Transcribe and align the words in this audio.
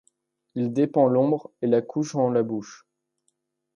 Il 0.55 0.73
dépend 0.73 1.05
l'Ombre 1.05 1.51
et 1.61 1.67
la 1.67 1.83
couche 1.83 2.15
en 2.15 2.31
la 2.31 2.41
bouche. 2.41 2.87